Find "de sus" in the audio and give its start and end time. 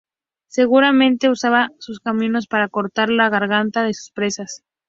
3.83-4.09